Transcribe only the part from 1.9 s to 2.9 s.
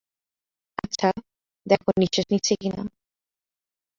নিশ্বাস নিচ্ছে কিনা।